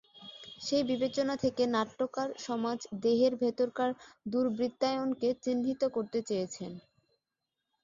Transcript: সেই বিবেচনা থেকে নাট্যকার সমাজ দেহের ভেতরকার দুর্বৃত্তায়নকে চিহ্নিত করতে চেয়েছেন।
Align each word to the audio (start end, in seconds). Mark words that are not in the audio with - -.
সেই 0.61 0.83
বিবেচনা 0.89 1.35
থেকে 1.43 1.63
নাট্যকার 1.75 2.29
সমাজ 2.45 2.79
দেহের 3.01 3.33
ভেতরকার 3.41 3.89
দুর্বৃত্তায়নকে 4.25 5.29
চিহ্নিত 5.43 5.81
করতে 5.95 6.19
চেয়েছেন। 6.27 6.71